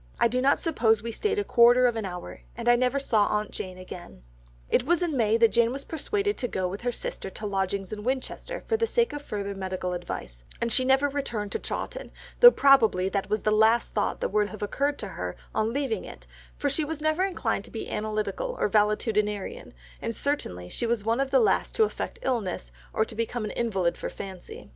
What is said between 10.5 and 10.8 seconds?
and